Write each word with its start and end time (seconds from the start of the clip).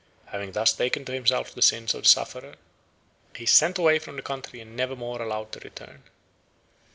Having 0.29 0.53
thus 0.53 0.73
taken 0.73 1.05
to 1.05 1.11
himself 1.13 1.53
the 1.53 1.61
sins 1.61 1.93
of 1.93 2.01
the 2.01 2.09
sufferer, 2.09 2.55
he 3.35 3.43
is 3.43 3.51
sent 3.51 3.77
away 3.77 3.99
from 3.99 4.15
the 4.15 4.23
country 4.23 4.59
and 4.59 4.75
never 4.75 4.95
more 4.95 5.21
allowed 5.21 5.51
to 5.51 5.59
return. 5.59 6.01